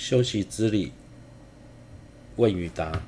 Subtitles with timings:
[0.00, 0.92] 休息之理，
[2.36, 3.02] 问与答。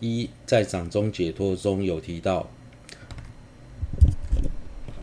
[0.00, 2.48] 一，在掌中解脱中有提到，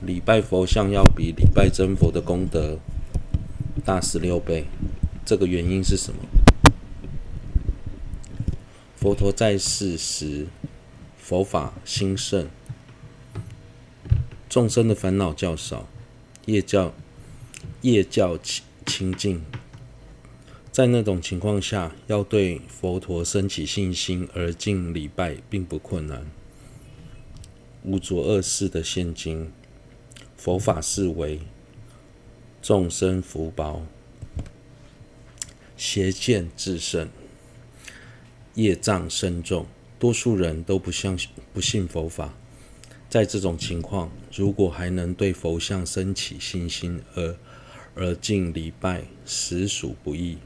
[0.02, 2.80] 礼拜佛像要比礼拜真佛的功德
[3.86, 4.66] 大十六倍。
[5.24, 6.18] 这个原因是什么？
[8.98, 10.48] 佛陀在世时，
[11.20, 12.50] 佛法兴盛，
[14.50, 15.88] 众生的烦恼较少，
[16.48, 16.96] 业较
[17.82, 19.44] 业较清清净。
[20.74, 26.26] 在那种情况下，要对佛陀生起信心而敬礼拜，并不困难。
[27.84, 29.52] 无着恶世的现今，
[30.36, 31.42] 佛法视为，
[32.60, 33.86] 众生福薄，
[35.78, 37.08] 邪见炽盛，
[38.56, 39.68] 业障深重，
[40.00, 42.34] 多数人都不相信、不信佛法。
[43.08, 47.38] 在这种情况，如果还能对佛像生起信心而
[47.94, 50.40] 而敬礼拜，实属不易。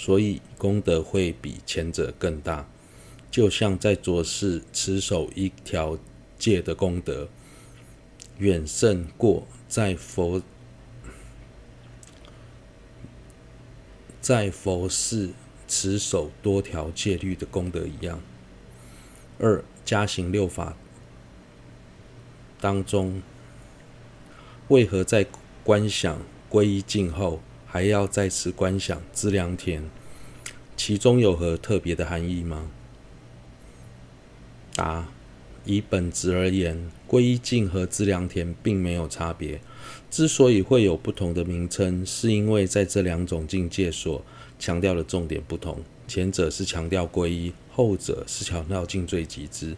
[0.00, 2.68] 所以功德会比前者更大，
[3.32, 5.98] 就像在浊世持守一条
[6.38, 7.28] 戒的功德，
[8.38, 10.40] 远胜过在佛
[14.20, 15.30] 在佛世
[15.66, 18.20] 持守多条戒律的功德一样。
[19.40, 20.76] 二加行六法
[22.60, 23.20] 当中，
[24.68, 25.26] 为何在
[25.64, 29.82] 观想皈依境后，还要再次观想资良田，
[30.74, 32.70] 其中有何特别的含义吗？
[34.74, 35.06] 答：
[35.66, 39.60] 以本质而言，皈依境和资良田并没有差别。
[40.10, 44.24] 之所以会有不同的名称，是因为在这两种境界所
[44.58, 45.84] 强调的重点不同。
[46.06, 49.76] 前者是强调皈依，后者是强调尽罪集资。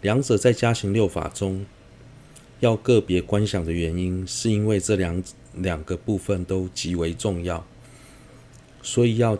[0.00, 1.66] 两者在加行六法中
[2.60, 5.22] 要个别观想的原因，是因为这两。
[5.54, 7.64] 两个部分都极为重要，
[8.82, 9.38] 所以要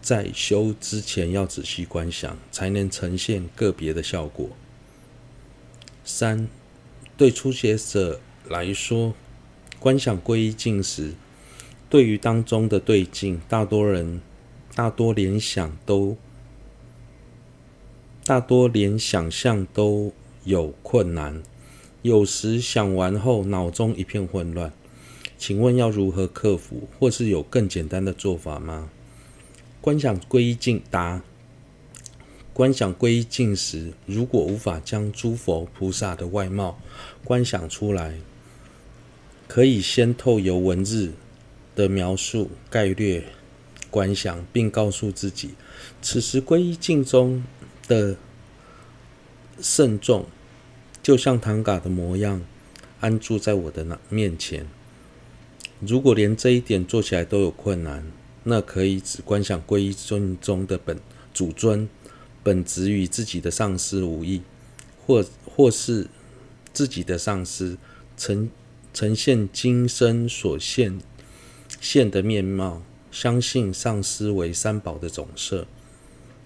[0.00, 4.48] 在修之前要仔细观想，才能呈现个别的效果。
[6.04, 6.48] 三，
[7.16, 9.14] 对初学者来说，
[9.78, 11.14] 观想皈依境时，
[11.88, 14.20] 对于当中的对境，大多人
[14.74, 16.16] 大多联想都
[18.24, 20.12] 大多连想象都
[20.44, 21.42] 有困难，
[22.02, 24.72] 有时想完后脑中一片混乱。
[25.40, 28.90] 请问要如何克服，或是有更简单的做法吗？
[29.80, 31.22] 观想皈依境，答：
[32.52, 36.78] 观想皈依境时，如果无法将诸佛菩萨的外貌
[37.24, 38.18] 观想出来，
[39.48, 41.14] 可以先透由文字
[41.74, 43.24] 的描述概略
[43.90, 45.54] 观想，并告诉自己，
[46.02, 47.42] 此时皈依境中
[47.88, 48.14] 的
[49.58, 50.26] 圣众，
[51.02, 52.42] 就像唐嘎的模样，
[53.00, 54.66] 安住在我的那面前。
[55.80, 58.04] 如果连这一点做起来都有困难，
[58.44, 60.98] 那可以只观想皈依尊中的本
[61.32, 61.88] 主尊，
[62.42, 64.42] 本质与自己的上师无异，
[65.06, 66.06] 或或是
[66.72, 67.78] 自己的上师
[68.16, 68.50] 呈
[68.92, 71.00] 呈现今生所现
[71.80, 75.66] 现的面貌，相信上师为三宝的总摄，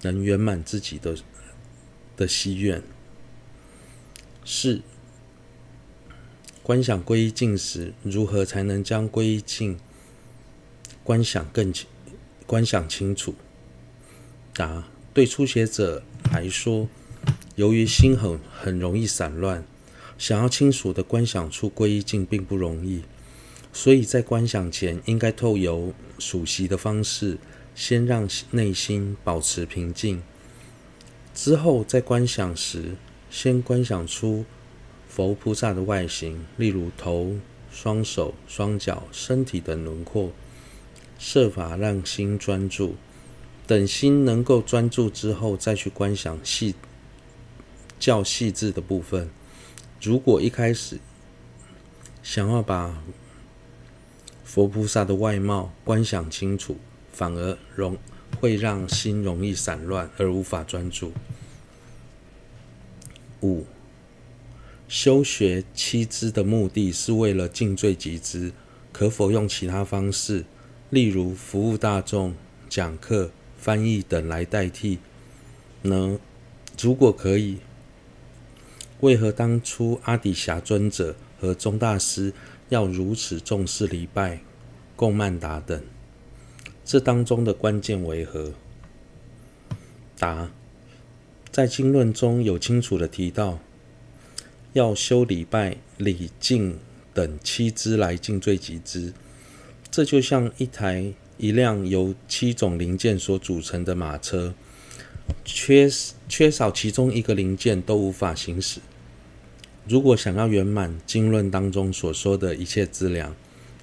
[0.03, 1.17] 能圆满自己的
[2.17, 2.81] 的希愿。
[4.45, 4.83] 是。
[6.65, 9.79] 观想皈依境时，如何才能将皈依境
[11.03, 11.87] 观想更清、
[12.47, 13.35] 观想清楚？
[14.55, 16.89] 答：对初学者来说，
[17.57, 19.63] 由于心很很容易散乱，
[20.17, 23.03] 想要清楚地观想出皈依境并不容易，
[23.71, 27.37] 所以在观想前，应该透由数息的方式，
[27.75, 30.23] 先让内心保持平静，
[31.35, 32.93] 之后在观想时，
[33.29, 34.47] 先观想出。
[35.15, 37.37] 佛菩萨的外形，例如头、
[37.71, 40.33] 双手、双脚、身体等轮廓，
[41.21, 42.97] 设法让心专注。
[43.65, 46.75] 等心能够专注之后，再去观想细
[48.01, 49.31] 较细致的部分。
[50.03, 50.99] 如果一开始
[52.25, 53.01] 想要把
[54.43, 56.77] 佛菩萨的外貌观想清楚，
[57.13, 57.97] 反而容
[58.41, 61.13] 会让心容易散乱而无法专注。
[63.43, 63.65] 五。
[64.87, 68.53] 修学七支的目的是为了尽罪集资，
[68.93, 70.45] 可否用其他方式，
[70.91, 72.35] 例如服务大众、
[72.69, 74.99] 讲课、翻译等来代替
[75.83, 76.19] 呢？
[76.81, 77.59] 如果可以，
[79.01, 82.33] 为何当初阿底峡尊者和宗大师
[82.69, 84.41] 要如此重视礼拜、
[84.95, 85.83] 供曼达等？
[86.85, 88.53] 这当中的关键为何？
[90.19, 90.51] 答：
[91.51, 93.59] 在经论中有清楚的提到。
[94.75, 96.79] 要修礼拜、礼敬
[97.15, 99.13] 等七支来尽罪集资，
[99.89, 104.53] 这就像一台一辆由七种零件所组成的马车，
[105.45, 105.89] 缺
[106.29, 108.81] 缺少其中一个零件都无法行驶。
[109.87, 113.37] 如果想要圆满经论当中所说的一切资粮，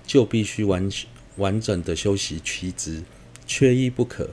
[0.06, 0.90] 就必须完
[1.38, 3.04] 完整的修习七支，
[3.48, 4.32] 缺一不可。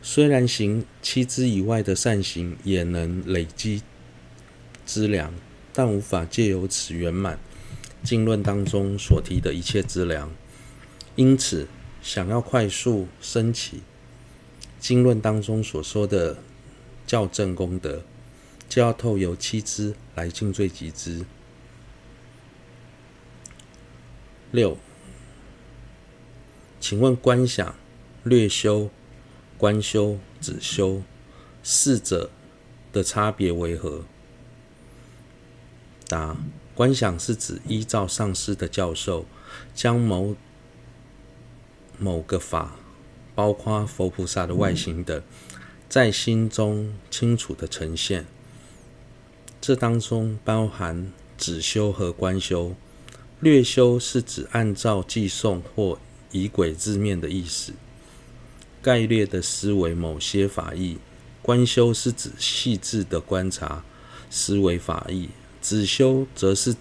[0.00, 3.82] 虽然行七支以外的善行也能累积
[4.88, 5.34] 资粮，
[5.74, 7.38] 但无法借由此圆满
[8.02, 10.32] 经论当中所提的一切资粮。
[11.14, 11.68] 因此，
[12.00, 13.82] 想要快速升起
[14.80, 16.38] 经论当中所说的
[17.06, 18.02] 校正功德，
[18.66, 21.26] 就要透由七支来尽最极之。
[24.50, 24.78] 六，
[26.80, 27.74] 请问观想、
[28.24, 28.88] 略修、
[29.58, 31.02] 观修、止修
[31.62, 32.30] 四者
[32.90, 34.06] 的差别为何？
[36.08, 36.36] 答：
[36.74, 39.26] 观想是指依照上师的教授，
[39.74, 40.34] 将某
[41.98, 42.76] 某个法，
[43.34, 45.22] 包括佛菩萨的外形等，
[45.88, 48.26] 在心中清楚地呈现。
[49.60, 52.74] 这当中包含止修和观修，
[53.40, 55.98] 略修是指按照偈颂或
[56.30, 57.72] 以轨字面的意思，
[58.80, 60.98] 概略的思维某些法义；
[61.42, 63.84] 观修是指细致的观察
[64.30, 65.28] 思维法义；
[65.60, 66.76] 止修则是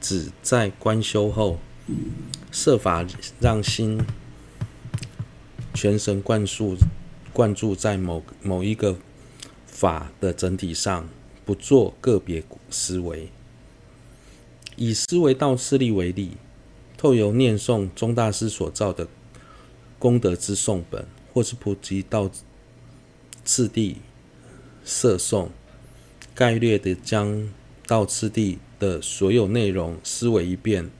[0.00, 1.58] 指在观修后，
[2.50, 3.06] 设法
[3.40, 4.00] 让心
[5.74, 6.76] 全神贯注
[7.32, 8.96] 贯注在某某一个
[9.66, 11.08] 法的整体上。
[11.44, 13.30] 不做个别思维，
[14.74, 16.32] 以思维道次第为例，
[16.96, 19.06] 透由念诵宗大师所造的
[19.96, 22.28] 功德之颂本，或是普及道
[23.44, 23.98] 次第
[24.84, 25.50] 摄诵，
[26.34, 27.48] 概略的将
[27.86, 30.90] 到次第的所有内容思维一遍，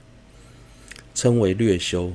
[1.13, 2.13] 称为略修。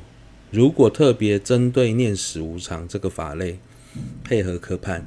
[0.51, 3.59] 如果特别针对念死无常这个法类，
[4.25, 5.07] 配合科判，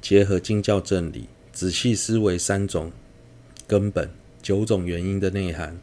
[0.00, 1.28] 结合经教正理。
[1.52, 2.92] 仔细思维三种
[3.66, 4.10] 根本、
[4.40, 5.76] 九种原因的内涵，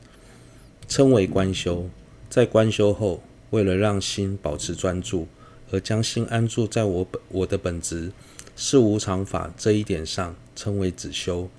[0.88, 1.90] 称为观修。
[2.30, 5.28] 在观修后，为了让心保持专注，
[5.72, 8.12] 而将心安住在我本我的本质
[8.56, 11.50] 是无常法这一点上，称为止修。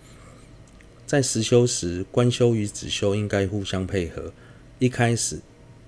[1.06, 4.32] 在实修时，观修与止修应该互相配合。
[4.78, 5.40] 一开始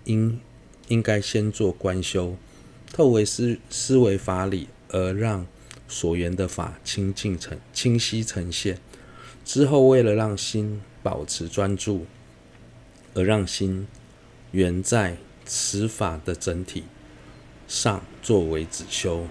[0.05, 0.41] 应
[0.89, 2.37] 应该先做观修，
[2.93, 5.47] 透过思思维法理而让。
[5.91, 8.79] 所缘的法清净呈清晰呈现
[9.43, 12.05] 之后，为了让心保持专注，
[13.15, 13.87] 而让心
[14.51, 15.17] 缘在
[15.47, 16.85] 此法的整体
[17.67, 19.27] 上作为止修。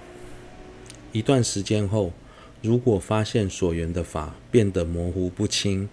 [1.12, 2.12] 一段时间后，
[2.62, 5.88] 如果发现所缘的法变得模糊不清，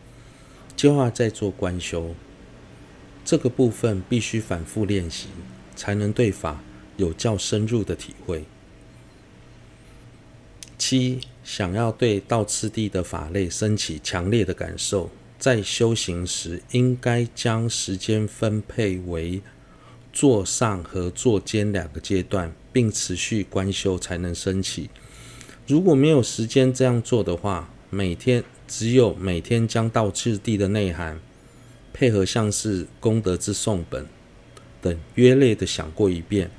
[0.74, 2.14] 就要再做观修。
[3.24, 5.28] 这个部分必须反复练习，
[5.76, 6.62] 才能对法
[6.96, 8.44] 有较深入的体会。
[10.76, 19.40] 七，想要对道次第的法类升起强烈的感受，在修行时应该将时间分配为
[20.12, 24.90] 坐上和坐间两个阶段，并持续观修才能升起。
[25.66, 31.18] 如果没有时间这样做的话，每天只有每天将道次第的内涵
[31.92, 34.06] 配合像是功德之颂本
[34.82, 36.50] 等约略的想过一遍，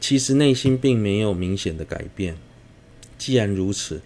[0.00, 2.36] 其实内心并没有明显的改变。
[3.16, 4.02] 既然如此，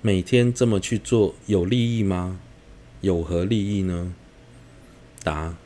[0.00, 2.38] 每天这么去做有利益吗？
[3.00, 4.14] 有何利益呢？
[5.24, 5.56] 答：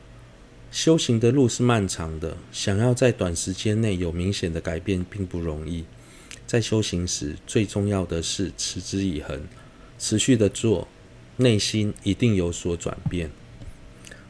[0.71, 5.85] 修行的路是漫长的，想要在短时间内有明显的改变并不容易。
[6.51, 9.41] 在修行时，最重要的是持之以恒，
[9.97, 10.85] 持续的做，
[11.37, 13.31] 内心一定有所转变。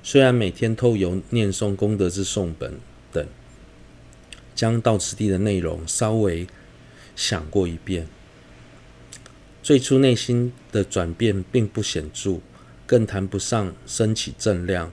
[0.04, 2.76] 虽然每天透由念诵功德之颂本
[3.12, 3.26] 等，
[4.54, 6.46] 将到此地的内容稍微。
[7.16, 8.08] 想过一遍，
[9.64, 12.40] 最初内心的转变并不显著，
[12.86, 14.92] 更谈不上升起正量。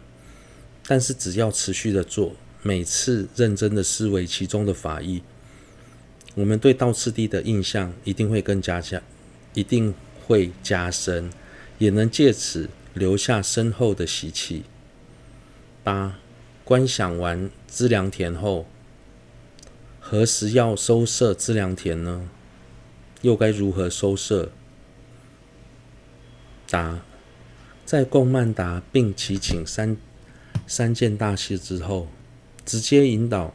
[0.86, 5.22] 但是只要持续的做，每次认真的思维其中的法义，
[6.38, 9.02] 我们对道次第的印象一定会更加加，
[9.54, 9.92] 一定
[10.24, 11.30] 会加深，
[11.78, 14.62] 也能借此留下深厚的习气。
[15.82, 16.16] 八，
[16.62, 18.66] 观想完资粮田后。
[19.98, 22.28] 何时要收摄资粮田呢？
[23.22, 24.52] 又该如何收摄？
[26.70, 27.00] 答：
[27.84, 29.96] 在供曼达并祈请三
[30.68, 32.06] 三件大事之后，
[32.64, 33.52] 直接引导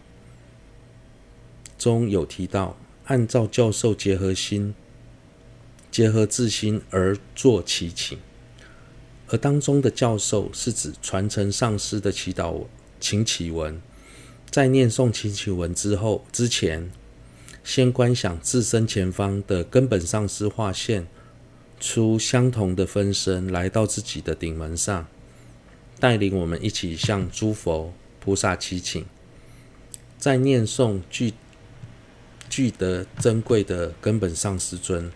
[1.84, 4.74] 中有提到，按照教授结合心、
[5.92, 8.18] 结合自心而做祈请，
[9.28, 12.64] 而当中的教授是指传承上师的祈祷
[13.02, 13.82] 请祈文。
[14.50, 16.90] 在念诵祈文之后之前，
[17.66, 21.06] 先观想自身前方的根本上师画现
[21.82, 25.06] 出相同的分身，来到自己的顶门上，
[26.00, 29.06] 带领我们一起向诸佛菩萨祈请。
[30.18, 31.34] 在念诵具
[32.56, 35.12] 具得珍贵的根本上师尊，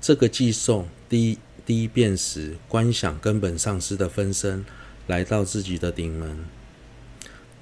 [0.00, 4.64] 这个寄诵第一第一遍时，观想根本上师的分身
[5.08, 6.44] 来到自己的顶门；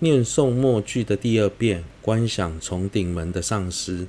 [0.00, 4.06] 念诵末句的第二遍，观想从顶门的上师。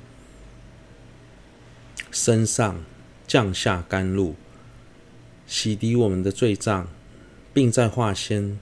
[2.12, 2.84] 身上
[3.26, 4.34] 降下甘露，
[5.46, 6.86] 洗涤我们的罪障，
[7.54, 8.58] 并在化身。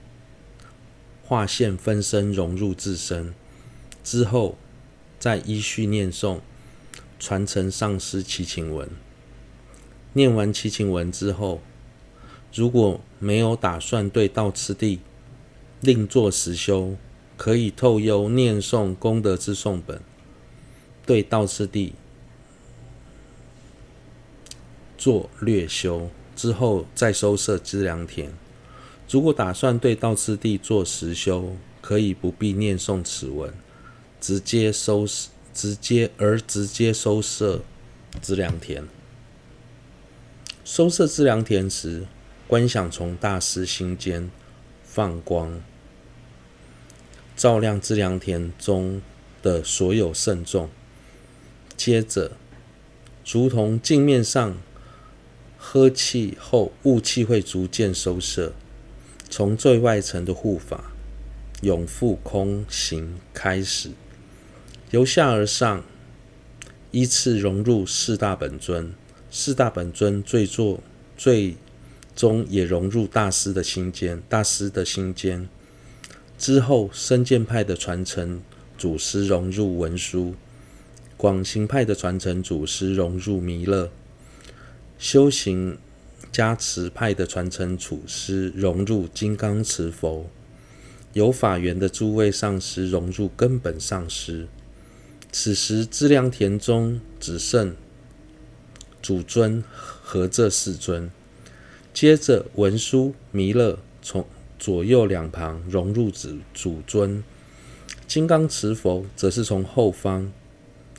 [1.24, 3.34] 化现分身融入自身。
[4.04, 4.56] 之后，
[5.18, 6.38] 再依序念诵
[7.18, 8.88] 传承上师祈请文。
[10.14, 11.60] 念完祈请文之后，
[12.52, 15.00] 如果没有打算对道次第
[15.80, 16.96] 另作实修，
[17.36, 20.00] 可以透幽念诵功德之诵本，
[21.06, 21.92] 对道次第
[24.96, 28.32] 做略修之后，再收摄资粮田。
[29.08, 33.52] 如果打算对道次第做实修，可以不必念诵此文，
[34.20, 35.06] 直接收
[35.54, 37.62] 直接而直接收摄
[38.20, 38.86] 资粮田。
[40.64, 42.06] 收摄资粮田时，
[42.46, 44.30] 观想从大师心间
[44.84, 45.60] 放光，
[47.36, 49.00] 照亮资粮田中
[49.42, 50.68] 的所有圣众。
[51.76, 52.32] 接着，
[53.24, 54.58] 如同镜面上
[55.56, 58.52] 呵气后，雾气会逐渐收摄。
[59.30, 60.92] 从最外层的护法
[61.60, 63.90] 永复空行开始，
[64.90, 65.84] 由下而上
[66.90, 68.92] 依次融入四大本尊，
[69.30, 70.80] 四大本尊最作
[71.16, 71.56] 最
[72.16, 75.48] 终也融入大师的心间，大师的心间
[76.38, 78.40] 之后，深见派的传承
[78.76, 80.34] 祖师融入文殊，
[81.16, 83.90] 广行派的传承祖师融入弥勒，
[84.98, 85.78] 修行。
[86.30, 90.28] 加持派的传承祖师融入金刚持佛，
[91.14, 94.46] 有法缘的诸位上师融入根本上师。
[95.30, 97.76] 此时资粮田中只剩
[99.02, 99.62] 主尊
[100.02, 101.10] 和这四尊。
[101.92, 104.24] 接着文殊、弥勒从
[104.58, 107.22] 左右两旁融入主主尊，
[108.06, 110.32] 金刚持佛则是从后方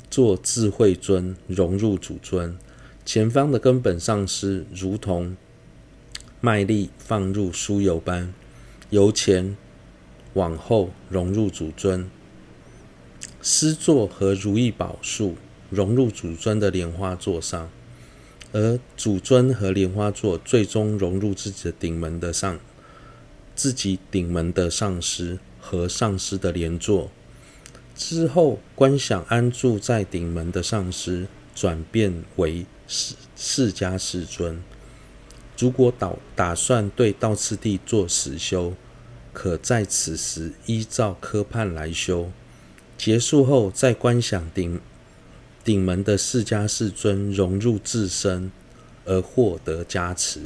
[0.10, 2.58] 做智慧尊融入主尊。
[3.06, 5.36] 前方的根本上师如同
[6.42, 8.34] 麦粒放入酥油般，
[8.90, 9.58] 由前
[10.34, 12.10] 往后融入主尊。
[13.42, 15.36] 狮座和如意宝树
[15.70, 17.70] 融入主尊的莲花座上，
[18.52, 22.60] 而主尊和莲花座最终融入自己的顶门的上，
[23.56, 27.10] 自己顶门的上师和上师的莲座。
[27.96, 32.66] 之后观想安住在顶门的上师转变为。
[32.92, 34.64] 释释迦世尊，
[35.56, 38.74] 如果打打算对道次第做实修，
[39.32, 42.32] 可在此时依照科判来修。
[43.00, 44.78] 结束后再观想顶
[45.64, 48.52] 顶门的释迦世尊融入自身
[49.06, 50.42] 而获得加持。